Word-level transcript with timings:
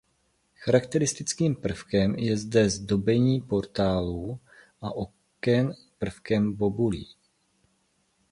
Charakteristickým 0.55 1.55
prvkem 1.55 2.15
je 2.15 2.37
zde 2.37 2.69
zdobení 2.69 3.41
portálů 3.41 4.39
a 4.81 4.91
oken 4.95 5.75
prvkem 5.99 6.53
bobulí. 6.53 7.07